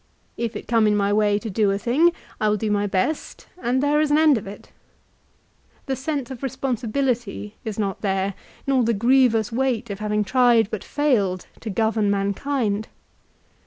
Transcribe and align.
If 0.35 0.55
it 0.55 0.67
come 0.67 0.87
in 0.87 0.95
my 0.97 1.13
way 1.13 1.37
to 1.37 1.47
do 1.51 1.69
a 1.69 1.77
thing, 1.77 2.11
I 2.39 2.49
will 2.49 2.57
do 2.57 2.71
my 2.71 2.87
best, 2.87 3.45
and 3.61 3.83
there 3.83 4.01
is 4.01 4.09
an 4.09 4.17
end 4.17 4.35
of 4.35 4.47
it. 4.47 4.71
The 5.85 5.95
sense 5.95 6.31
of 6.31 6.41
responsibility 6.41 7.53
is 7.63 7.77
not 7.77 8.01
there, 8.01 8.33
nor 8.65 8.83
the 8.83 8.95
grievous 8.95 9.51
weight 9.51 9.91
of 9.91 9.99
having 9.99 10.23
tried 10.23 10.71
but 10.71 10.83
failed 10.83 11.45
to 11.59 11.69
govern 11.69 12.09
mankind. 12.09 12.87